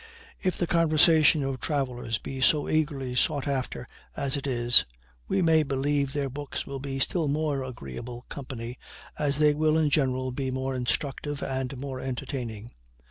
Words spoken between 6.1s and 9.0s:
their books will be still more agreeable company,